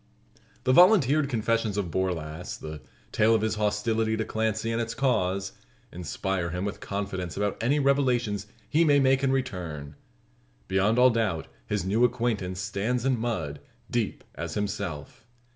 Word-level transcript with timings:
The 0.63 0.73
volunteered 0.73 1.29
confessions 1.29 1.77
of 1.77 1.91
Borlasse 1.91 2.57
the 2.57 2.81
tale 3.11 3.35
of 3.35 3.43
his 3.43 3.53
hostility 3.53 4.17
to 4.17 4.25
Clancy, 4.25 4.71
and 4.71 4.81
its 4.81 4.95
cause 4.95 5.51
inspire 5.91 6.49
him 6.49 6.65
with 6.65 6.79
confidence 6.79 7.37
about 7.37 7.55
any 7.61 7.79
revelations 7.79 8.47
he 8.67 8.83
may 8.83 8.99
make 8.99 9.23
in 9.23 9.31
return. 9.31 9.95
Beyond 10.67 10.97
all 10.97 11.11
doubt 11.11 11.47
his 11.67 11.85
new 11.85 12.03
acquaintance 12.03 12.59
stands 12.59 13.05
in 13.05 13.19
mud, 13.19 13.59
deep 13.91 14.23
as 14.33 14.55
himself. 14.55 15.23